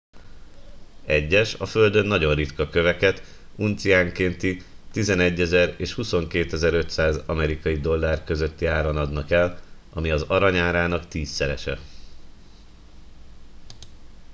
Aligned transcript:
egyes 1.05 1.53
a 1.53 1.65
földön 1.65 2.05
nagyon 2.05 2.35
ritka 2.35 2.69
köveket 2.69 3.21
unciánkénti 3.55 4.61
11,000 4.91 5.75
és 5.77 5.93
22,500 5.93 7.17
amerikai 7.25 7.79
dollár 7.79 8.23
közötti 8.23 8.65
áron 8.65 8.97
adnak 8.97 9.31
el 9.31 9.59
ami 9.93 10.11
az 10.11 10.21
arany 10.21 10.57
árának 10.57 11.07
tízszerese 11.07 11.79